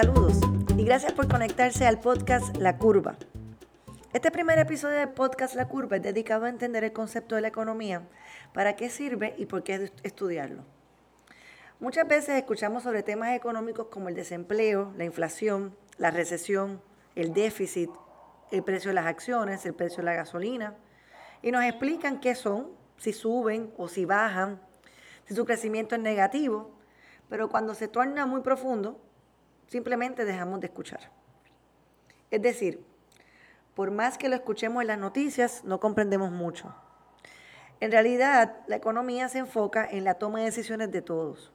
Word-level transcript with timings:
Saludos 0.00 0.38
y 0.76 0.84
gracias 0.84 1.12
por 1.12 1.26
conectarse 1.26 1.84
al 1.84 1.98
podcast 1.98 2.56
La 2.56 2.78
Curva. 2.78 3.16
Este 4.12 4.30
primer 4.30 4.56
episodio 4.60 4.96
del 4.96 5.08
podcast 5.08 5.56
La 5.56 5.66
Curva 5.66 5.96
es 5.96 6.02
dedicado 6.04 6.44
a 6.44 6.48
entender 6.48 6.84
el 6.84 6.92
concepto 6.92 7.34
de 7.34 7.40
la 7.40 7.48
economía, 7.48 8.06
para 8.54 8.76
qué 8.76 8.90
sirve 8.90 9.34
y 9.38 9.46
por 9.46 9.64
qué 9.64 9.90
estudiarlo. 10.04 10.62
Muchas 11.80 12.06
veces 12.06 12.36
escuchamos 12.36 12.84
sobre 12.84 13.02
temas 13.02 13.34
económicos 13.34 13.88
como 13.88 14.08
el 14.08 14.14
desempleo, 14.14 14.92
la 14.96 15.02
inflación, 15.02 15.76
la 15.96 16.12
recesión, 16.12 16.80
el 17.16 17.34
déficit, 17.34 17.90
el 18.52 18.62
precio 18.62 18.90
de 18.90 18.94
las 18.94 19.06
acciones, 19.06 19.66
el 19.66 19.74
precio 19.74 19.96
de 19.96 20.04
la 20.04 20.14
gasolina, 20.14 20.76
y 21.42 21.50
nos 21.50 21.64
explican 21.64 22.20
qué 22.20 22.36
son, 22.36 22.68
si 22.98 23.12
suben 23.12 23.72
o 23.76 23.88
si 23.88 24.04
bajan, 24.04 24.60
si 25.24 25.34
su 25.34 25.44
crecimiento 25.44 25.96
es 25.96 26.00
negativo, 26.00 26.70
pero 27.28 27.48
cuando 27.48 27.74
se 27.74 27.88
torna 27.88 28.26
muy 28.26 28.42
profundo, 28.42 29.00
simplemente 29.68 30.24
dejamos 30.24 30.60
de 30.60 30.66
escuchar. 30.66 31.00
Es 32.30 32.42
decir, 32.42 32.84
por 33.74 33.90
más 33.90 34.18
que 34.18 34.28
lo 34.28 34.34
escuchemos 34.34 34.82
en 34.82 34.88
las 34.88 34.98
noticias, 34.98 35.62
no 35.64 35.78
comprendemos 35.78 36.32
mucho. 36.32 36.74
En 37.80 37.92
realidad, 37.92 38.56
la 38.66 38.76
economía 38.76 39.28
se 39.28 39.38
enfoca 39.38 39.86
en 39.88 40.02
la 40.02 40.14
toma 40.14 40.40
de 40.40 40.46
decisiones 40.46 40.90
de 40.90 41.00
todos. 41.00 41.52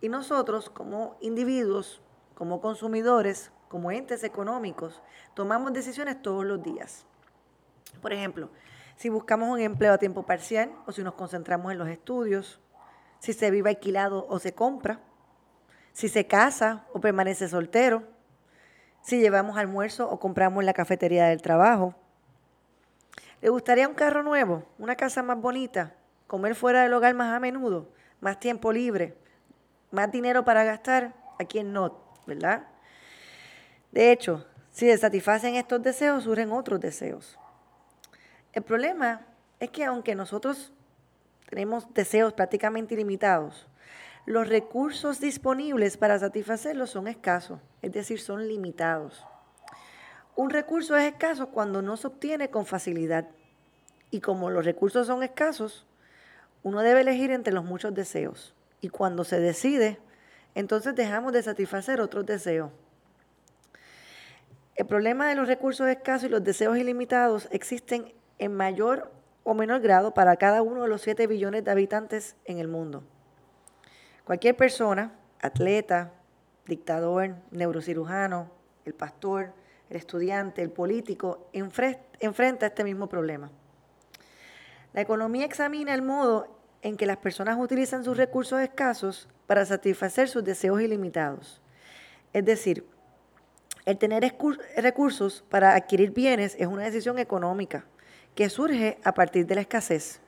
Y 0.00 0.08
nosotros, 0.08 0.68
como 0.68 1.16
individuos, 1.20 2.02
como 2.34 2.60
consumidores, 2.60 3.52
como 3.68 3.92
entes 3.92 4.24
económicos, 4.24 5.02
tomamos 5.34 5.72
decisiones 5.72 6.20
todos 6.22 6.44
los 6.44 6.62
días. 6.62 7.06
Por 8.02 8.12
ejemplo, 8.12 8.50
si 8.96 9.08
buscamos 9.08 9.48
un 9.48 9.60
empleo 9.60 9.92
a 9.92 9.98
tiempo 9.98 10.24
parcial 10.24 10.72
o 10.86 10.92
si 10.92 11.02
nos 11.02 11.14
concentramos 11.14 11.70
en 11.70 11.78
los 11.78 11.88
estudios, 11.88 12.60
si 13.20 13.32
se 13.32 13.50
vive 13.50 13.70
alquilado 13.70 14.26
o 14.28 14.38
se 14.38 14.54
compra, 14.54 15.00
si 15.98 16.08
se 16.08 16.28
casa 16.28 16.84
o 16.92 17.00
permanece 17.00 17.48
soltero, 17.48 18.04
si 19.02 19.18
llevamos 19.18 19.58
almuerzo 19.58 20.08
o 20.08 20.20
compramos 20.20 20.62
en 20.62 20.66
la 20.66 20.72
cafetería 20.72 21.26
del 21.26 21.42
trabajo. 21.42 21.92
¿Le 23.42 23.48
gustaría 23.48 23.88
un 23.88 23.96
carro 23.96 24.22
nuevo, 24.22 24.62
una 24.78 24.94
casa 24.94 25.24
más 25.24 25.40
bonita, 25.40 25.96
comer 26.28 26.54
fuera 26.54 26.84
del 26.84 26.92
hogar 26.92 27.14
más 27.14 27.34
a 27.34 27.40
menudo, 27.40 27.88
más 28.20 28.38
tiempo 28.38 28.70
libre, 28.72 29.16
más 29.90 30.12
dinero 30.12 30.44
para 30.44 30.62
gastar? 30.62 31.14
¿A 31.36 31.44
quién 31.44 31.72
no? 31.72 31.98
¿Verdad? 32.28 32.68
De 33.90 34.12
hecho, 34.12 34.46
si 34.70 34.86
se 34.86 34.98
satisfacen 34.98 35.56
estos 35.56 35.82
deseos, 35.82 36.22
surgen 36.22 36.52
otros 36.52 36.78
deseos. 36.78 37.36
El 38.52 38.62
problema 38.62 39.26
es 39.58 39.70
que 39.70 39.84
aunque 39.84 40.14
nosotros 40.14 40.72
tenemos 41.50 41.92
deseos 41.92 42.34
prácticamente 42.34 42.94
ilimitados, 42.94 43.67
los 44.28 44.46
recursos 44.46 45.20
disponibles 45.20 45.96
para 45.96 46.18
satisfacerlos 46.18 46.90
son 46.90 47.08
escasos, 47.08 47.60
es 47.80 47.92
decir, 47.92 48.20
son 48.20 48.46
limitados. 48.46 49.24
Un 50.36 50.50
recurso 50.50 50.94
es 50.98 51.10
escaso 51.10 51.46
cuando 51.46 51.80
no 51.80 51.96
se 51.96 52.08
obtiene 52.08 52.50
con 52.50 52.66
facilidad. 52.66 53.26
Y 54.10 54.20
como 54.20 54.50
los 54.50 54.66
recursos 54.66 55.06
son 55.06 55.22
escasos, 55.22 55.86
uno 56.62 56.82
debe 56.82 57.00
elegir 57.00 57.30
entre 57.30 57.54
los 57.54 57.64
muchos 57.64 57.94
deseos. 57.94 58.54
Y 58.82 58.90
cuando 58.90 59.24
se 59.24 59.40
decide, 59.40 59.98
entonces 60.54 60.94
dejamos 60.94 61.32
de 61.32 61.42
satisfacer 61.42 61.98
otros 61.98 62.26
deseos. 62.26 62.70
El 64.74 64.84
problema 64.84 65.26
de 65.30 65.36
los 65.36 65.48
recursos 65.48 65.88
escasos 65.88 66.28
y 66.28 66.32
los 66.32 66.44
deseos 66.44 66.76
ilimitados 66.76 67.48
existen 67.50 68.12
en 68.38 68.54
mayor 68.54 69.10
o 69.42 69.54
menor 69.54 69.80
grado 69.80 70.12
para 70.12 70.36
cada 70.36 70.60
uno 70.60 70.82
de 70.82 70.88
los 70.88 71.00
7 71.00 71.26
billones 71.26 71.64
de 71.64 71.70
habitantes 71.70 72.36
en 72.44 72.58
el 72.58 72.68
mundo. 72.68 73.04
Cualquier 74.28 74.58
persona, 74.58 75.14
atleta, 75.40 76.12
dictador, 76.66 77.36
neurocirujano, 77.50 78.50
el 78.84 78.92
pastor, 78.92 79.54
el 79.88 79.96
estudiante, 79.96 80.60
el 80.60 80.70
político, 80.70 81.48
enfrenta 81.54 82.66
este 82.66 82.84
mismo 82.84 83.08
problema. 83.08 83.50
La 84.92 85.00
economía 85.00 85.46
examina 85.46 85.94
el 85.94 86.02
modo 86.02 86.60
en 86.82 86.98
que 86.98 87.06
las 87.06 87.16
personas 87.16 87.56
utilizan 87.58 88.04
sus 88.04 88.18
recursos 88.18 88.60
escasos 88.60 89.30
para 89.46 89.64
satisfacer 89.64 90.28
sus 90.28 90.44
deseos 90.44 90.82
ilimitados. 90.82 91.62
Es 92.34 92.44
decir, 92.44 92.84
el 93.86 93.96
tener 93.96 94.30
recursos 94.76 95.42
para 95.48 95.74
adquirir 95.74 96.10
bienes 96.10 96.54
es 96.58 96.66
una 96.66 96.84
decisión 96.84 97.18
económica 97.18 97.86
que 98.34 98.50
surge 98.50 98.98
a 99.04 99.14
partir 99.14 99.46
de 99.46 99.54
la 99.54 99.62
escasez 99.62 100.20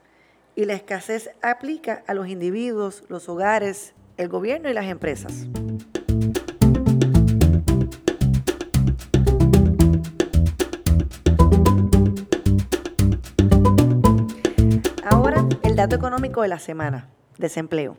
y 0.55 0.65
la 0.65 0.75
escasez 0.75 1.31
aplica 1.43 2.03
a 2.07 2.15
los 2.15 2.29
individuos, 2.29 3.05
los 3.09 3.29
hogares, 3.29 3.95
el 4.17 4.29
gobierno 4.29 4.69
y 4.69 4.75
las 4.75 4.87
empresas. 4.87 5.47
Ahora, 15.05 15.47
el 15.63 15.77
dato 15.77 15.97
económico 15.97 16.43
de 16.43 16.49
la 16.49 16.59
semana, 16.59 17.09
desempleo. 17.39 17.97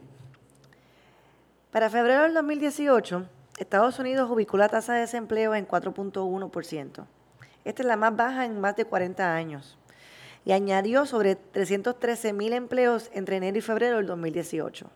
Para 1.72 1.90
febrero 1.90 2.24
del 2.24 2.34
2018, 2.34 3.26
Estados 3.58 4.00
Unidos 4.00 4.30
ubicó 4.30 4.58
la 4.58 4.70
tasa 4.70 4.94
de 4.94 5.02
desempleo 5.02 5.56
en 5.56 5.68
4.1%. 5.68 7.06
Esta 7.64 7.82
es 7.82 7.88
la 7.88 7.96
más 7.96 8.16
baja 8.16 8.46
en 8.46 8.60
más 8.60 8.76
de 8.76 8.86
40 8.86 9.36
años 9.36 9.78
y 10.46 10.52
añadió 10.54 11.06
sobre 11.06 11.36
313 11.36 12.34
mil 12.34 12.54
empleos 12.54 13.10
entre 13.14 13.38
enero 13.38 13.58
y 13.58 13.62
febrero 13.62 13.98
del 13.98 14.08
2018. 14.08 14.90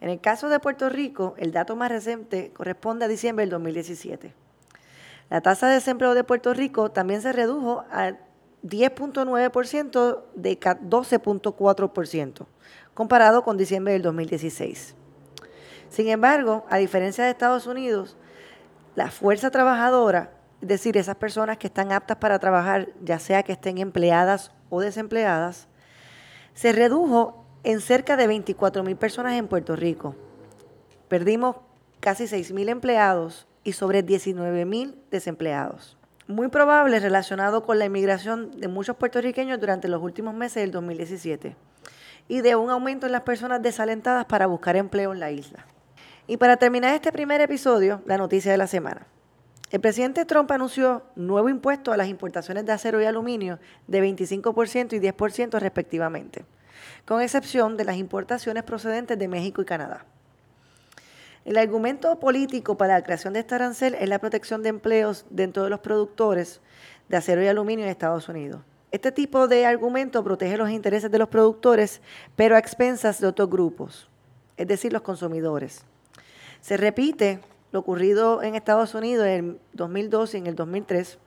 En 0.00 0.08
el 0.08 0.20
caso 0.20 0.48
de 0.48 0.60
Puerto 0.60 0.88
Rico, 0.88 1.34
el 1.38 1.52
dato 1.52 1.76
más 1.76 1.90
reciente 1.90 2.50
corresponde 2.52 3.04
a 3.04 3.08
diciembre 3.08 3.44
del 3.44 3.50
2017. 3.50 4.34
La 5.30 5.40
tasa 5.40 5.68
de 5.68 5.74
desempleo 5.74 6.14
de 6.14 6.24
Puerto 6.24 6.52
Rico 6.54 6.90
también 6.90 7.22
se 7.22 7.32
redujo 7.32 7.84
a 7.90 8.12
10.9% 8.64 10.22
de 10.34 10.60
12.4%, 10.60 12.46
comparado 12.94 13.42
con 13.42 13.56
diciembre 13.56 13.92
del 13.92 14.02
2016. 14.02 14.94
Sin 15.88 16.08
embargo, 16.08 16.64
a 16.68 16.78
diferencia 16.78 17.24
de 17.24 17.30
Estados 17.30 17.66
Unidos, 17.66 18.16
la 18.94 19.10
fuerza 19.10 19.50
trabajadora 19.50 20.32
es 20.62 20.68
decir, 20.68 20.96
esas 20.96 21.16
personas 21.16 21.58
que 21.58 21.66
están 21.66 21.90
aptas 21.90 22.18
para 22.18 22.38
trabajar, 22.38 22.88
ya 23.02 23.18
sea 23.18 23.42
que 23.42 23.50
estén 23.50 23.78
empleadas 23.78 24.52
o 24.70 24.80
desempleadas, 24.80 25.66
se 26.54 26.72
redujo 26.72 27.44
en 27.64 27.80
cerca 27.80 28.16
de 28.16 28.28
24 28.28 28.84
mil 28.84 28.96
personas 28.96 29.34
en 29.34 29.48
Puerto 29.48 29.74
Rico. 29.74 30.14
Perdimos 31.08 31.56
casi 31.98 32.28
6 32.28 32.52
mil 32.52 32.68
empleados 32.68 33.48
y 33.64 33.72
sobre 33.72 34.04
19 34.04 34.64
mil 34.64 34.96
desempleados. 35.10 35.98
Muy 36.28 36.46
probable 36.46 37.00
relacionado 37.00 37.64
con 37.64 37.80
la 37.80 37.86
inmigración 37.86 38.52
de 38.60 38.68
muchos 38.68 38.94
puertorriqueños 38.94 39.58
durante 39.58 39.88
los 39.88 40.00
últimos 40.00 40.32
meses 40.32 40.62
del 40.62 40.70
2017 40.70 41.56
y 42.28 42.40
de 42.40 42.54
un 42.54 42.70
aumento 42.70 43.06
en 43.06 43.12
las 43.12 43.22
personas 43.22 43.60
desalentadas 43.62 44.26
para 44.26 44.46
buscar 44.46 44.76
empleo 44.76 45.12
en 45.12 45.18
la 45.18 45.32
isla. 45.32 45.66
Y 46.28 46.36
para 46.36 46.56
terminar 46.56 46.94
este 46.94 47.10
primer 47.10 47.40
episodio, 47.40 48.00
la 48.06 48.16
noticia 48.16 48.52
de 48.52 48.58
la 48.58 48.68
semana. 48.68 49.08
El 49.72 49.80
presidente 49.80 50.26
Trump 50.26 50.50
anunció 50.50 51.02
nuevo 51.16 51.48
impuesto 51.48 51.92
a 51.92 51.96
las 51.96 52.08
importaciones 52.08 52.66
de 52.66 52.72
acero 52.72 53.00
y 53.00 53.06
aluminio 53.06 53.58
de 53.86 54.02
25% 54.02 54.92
y 54.92 55.00
10% 55.00 55.58
respectivamente, 55.58 56.44
con 57.06 57.22
excepción 57.22 57.78
de 57.78 57.86
las 57.86 57.96
importaciones 57.96 58.64
procedentes 58.64 59.18
de 59.18 59.28
México 59.28 59.62
y 59.62 59.64
Canadá. 59.64 60.04
El 61.46 61.56
argumento 61.56 62.20
político 62.20 62.76
para 62.76 62.98
la 62.98 63.02
creación 63.02 63.32
de 63.32 63.40
este 63.40 63.54
arancel 63.54 63.94
es 63.94 64.10
la 64.10 64.18
protección 64.18 64.62
de 64.62 64.68
empleos 64.68 65.24
dentro 65.30 65.64
de 65.64 65.70
los 65.70 65.80
productores 65.80 66.60
de 67.08 67.16
acero 67.16 67.42
y 67.42 67.46
aluminio 67.46 67.86
en 67.86 67.90
Estados 67.90 68.28
Unidos. 68.28 68.60
Este 68.90 69.10
tipo 69.10 69.48
de 69.48 69.64
argumento 69.64 70.22
protege 70.22 70.58
los 70.58 70.68
intereses 70.68 71.10
de 71.10 71.18
los 71.18 71.30
productores, 71.30 72.02
pero 72.36 72.56
a 72.56 72.58
expensas 72.58 73.22
de 73.22 73.26
otros 73.26 73.48
grupos, 73.48 74.10
es 74.58 74.68
decir, 74.68 74.92
los 74.92 75.00
consumidores. 75.00 75.86
Se 76.60 76.76
repite 76.76 77.40
lo 77.72 77.80
ocurrido 77.80 78.42
en 78.42 78.54
Estados 78.54 78.94
Unidos 78.94 79.26
en 79.26 79.58
2002 79.72 80.34
y 80.34 80.38
en 80.38 80.46
el 80.46 80.54
2003, 80.54 81.18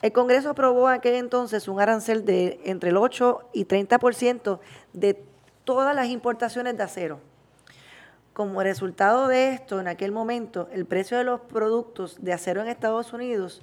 el 0.00 0.12
Congreso 0.12 0.50
aprobó 0.50 0.88
aquel 0.88 1.14
entonces 1.14 1.68
un 1.68 1.80
arancel 1.80 2.24
de 2.24 2.60
entre 2.64 2.90
el 2.90 2.96
8 2.96 3.50
y 3.52 3.66
30% 3.66 4.58
de 4.92 5.24
todas 5.64 5.94
las 5.94 6.08
importaciones 6.08 6.76
de 6.76 6.82
acero. 6.82 7.20
Como 8.32 8.62
resultado 8.62 9.28
de 9.28 9.50
esto, 9.50 9.78
en 9.80 9.88
aquel 9.88 10.10
momento, 10.10 10.68
el 10.72 10.86
precio 10.86 11.18
de 11.18 11.24
los 11.24 11.40
productos 11.40 12.16
de 12.22 12.32
acero 12.32 12.62
en 12.62 12.68
Estados 12.68 13.12
Unidos 13.12 13.62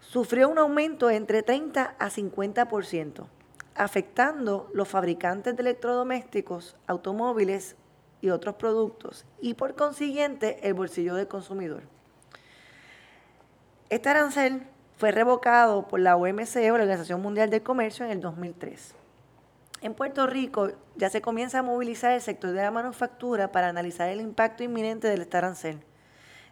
sufrió 0.00 0.48
un 0.48 0.58
aumento 0.58 1.08
entre 1.08 1.42
30 1.42 1.94
a 1.98 2.10
50%, 2.10 3.26
afectando 3.74 4.68
los 4.74 4.88
fabricantes 4.88 5.54
de 5.54 5.62
electrodomésticos, 5.62 6.76
automóviles, 6.86 7.76
y 8.20 8.30
otros 8.30 8.56
productos 8.56 9.24
y 9.40 9.54
por 9.54 9.74
consiguiente 9.74 10.58
el 10.66 10.74
bolsillo 10.74 11.14
del 11.14 11.28
consumidor. 11.28 11.82
Este 13.90 14.08
arancel 14.08 14.66
fue 14.96 15.12
revocado 15.12 15.86
por 15.88 16.00
la 16.00 16.16
OMC, 16.16 16.56
la 16.56 16.72
Organización 16.72 17.22
Mundial 17.22 17.50
del 17.50 17.62
Comercio, 17.62 18.04
en 18.04 18.10
el 18.10 18.20
2003. 18.20 18.94
En 19.80 19.94
Puerto 19.94 20.26
Rico 20.26 20.72
ya 20.96 21.08
se 21.08 21.22
comienza 21.22 21.60
a 21.60 21.62
movilizar 21.62 22.12
el 22.12 22.20
sector 22.20 22.50
de 22.50 22.62
la 22.62 22.72
manufactura 22.72 23.52
para 23.52 23.68
analizar 23.68 24.08
el 24.08 24.20
impacto 24.20 24.64
inminente 24.64 25.06
del 25.06 25.22
este 25.22 25.36
arancel. 25.36 25.78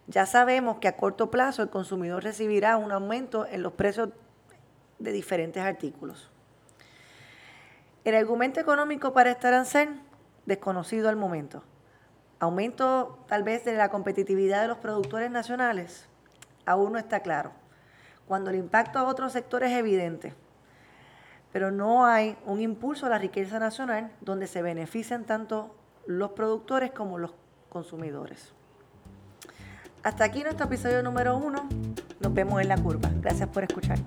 Ya 0.06 0.26
sabemos 0.26 0.78
que 0.78 0.86
a 0.86 0.96
corto 0.96 1.30
plazo 1.30 1.62
el 1.62 1.70
consumidor 1.70 2.22
recibirá 2.22 2.76
un 2.76 2.92
aumento 2.92 3.44
en 3.46 3.64
los 3.64 3.72
precios 3.72 4.10
de 5.00 5.10
diferentes 5.10 5.62
artículos. 5.62 6.30
El 8.04 8.14
argumento 8.14 8.60
económico 8.60 9.12
para 9.12 9.32
este 9.32 9.48
arancel, 9.48 10.00
desconocido 10.46 11.08
al 11.08 11.16
momento. 11.16 11.62
Aumento 12.38 13.18
tal 13.28 13.42
vez 13.42 13.64
de 13.64 13.74
la 13.74 13.90
competitividad 13.90 14.62
de 14.62 14.68
los 14.68 14.78
productores 14.78 15.30
nacionales, 15.30 16.08
aún 16.64 16.92
no 16.92 16.98
está 16.98 17.20
claro. 17.20 17.52
Cuando 18.26 18.50
el 18.50 18.56
impacto 18.56 18.98
a 18.98 19.04
otros 19.04 19.32
sectores 19.32 19.70
es 19.70 19.78
evidente, 19.78 20.34
pero 21.52 21.70
no 21.70 22.06
hay 22.06 22.36
un 22.44 22.60
impulso 22.60 23.06
a 23.06 23.08
la 23.08 23.18
riqueza 23.18 23.58
nacional 23.58 24.10
donde 24.20 24.46
se 24.46 24.62
benefician 24.62 25.24
tanto 25.24 25.74
los 26.06 26.32
productores 26.32 26.90
como 26.90 27.18
los 27.18 27.32
consumidores. 27.68 28.52
Hasta 30.02 30.24
aquí 30.24 30.42
nuestro 30.42 30.66
episodio 30.66 31.02
número 31.02 31.36
uno. 31.36 31.68
Nos 32.20 32.32
vemos 32.32 32.60
en 32.60 32.68
la 32.68 32.76
curva. 32.76 33.10
Gracias 33.20 33.48
por 33.48 33.64
escuchar. 33.64 33.98